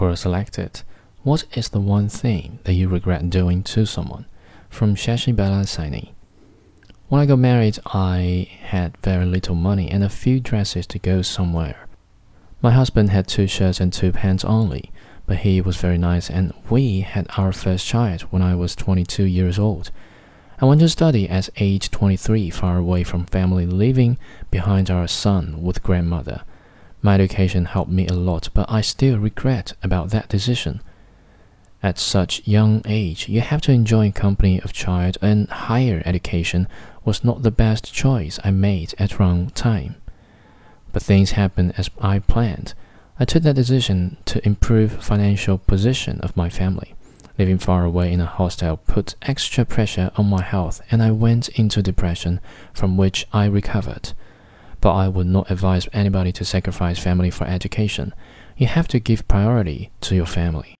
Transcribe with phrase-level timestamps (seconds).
[0.00, 0.80] Quora selected
[1.24, 4.24] What is the one thing that you regret doing to someone?
[4.70, 6.12] From Shashi Balasani.
[7.10, 11.20] When I got married, I had very little money and a few dresses to go
[11.20, 11.86] somewhere.
[12.62, 14.90] My husband had two shirts and two pants only,
[15.26, 19.24] but he was very nice, and we had our first child when I was 22
[19.24, 19.90] years old.
[20.62, 24.16] I went to study at age 23, far away from family, living
[24.50, 26.40] behind our son with grandmother.
[27.02, 30.82] My education helped me a lot, but I still regret about that decision.
[31.82, 36.68] At such young age, you have to enjoy company of child, and higher education
[37.02, 39.94] was not the best choice I made at wrong time.
[40.92, 42.74] But things happened as I planned.
[43.18, 46.94] I took that decision to improve financial position of my family.
[47.38, 51.48] Living far away in a hostel put extra pressure on my health, and I went
[51.50, 52.40] into depression,
[52.74, 54.12] from which I recovered
[54.80, 58.14] but I would not advise anybody to sacrifice family for education.
[58.56, 60.76] You have to give priority to your family.